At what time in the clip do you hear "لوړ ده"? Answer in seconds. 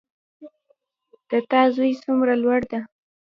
2.43-2.79